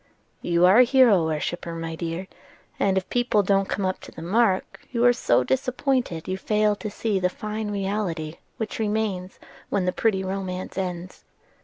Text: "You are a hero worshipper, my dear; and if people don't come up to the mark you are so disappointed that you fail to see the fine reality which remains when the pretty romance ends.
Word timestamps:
"You 0.41 0.65
are 0.65 0.79
a 0.79 0.83
hero 0.83 1.23
worshipper, 1.23 1.75
my 1.75 1.93
dear; 1.93 2.27
and 2.79 2.97
if 2.97 3.07
people 3.11 3.43
don't 3.43 3.69
come 3.69 3.85
up 3.85 3.99
to 3.99 4.11
the 4.11 4.23
mark 4.23 4.79
you 4.89 5.05
are 5.05 5.13
so 5.13 5.43
disappointed 5.43 6.23
that 6.23 6.27
you 6.27 6.37
fail 6.39 6.75
to 6.77 6.89
see 6.89 7.19
the 7.19 7.29
fine 7.29 7.69
reality 7.69 8.37
which 8.57 8.79
remains 8.79 9.37
when 9.69 9.85
the 9.85 9.91
pretty 9.93 10.23
romance 10.23 10.75
ends. 10.75 11.23